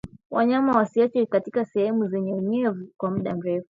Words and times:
Wanyama 0.31 0.77
wasiachwe 0.77 1.25
katika 1.25 1.65
sehemu 1.65 2.07
zenye 2.07 2.33
unyevu 2.33 2.87
kwa 2.97 3.11
muda 3.11 3.35
mrefu 3.35 3.59